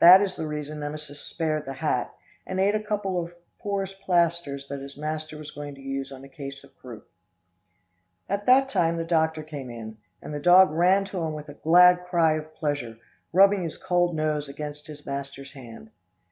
[0.00, 2.12] That is the reason Nemesis spared the hat,
[2.44, 6.28] and ate a couple of porousplasters that his master was going to use on a
[6.28, 7.08] case of croup.
[8.28, 11.54] At that time the doctor came in, and the dog ran to him with a
[11.54, 12.98] glad cry of pleasure,
[13.32, 15.90] rubbing his cold nose against his master's hand.